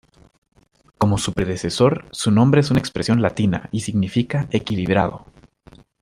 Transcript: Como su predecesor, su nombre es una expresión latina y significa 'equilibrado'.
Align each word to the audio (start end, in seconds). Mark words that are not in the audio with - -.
Como 0.97 1.19
su 1.19 1.31
predecesor, 1.31 2.07
su 2.09 2.31
nombre 2.31 2.61
es 2.61 2.71
una 2.71 2.79
expresión 2.79 3.21
latina 3.21 3.69
y 3.71 3.81
significa 3.81 4.47
'equilibrado'. 4.49 5.27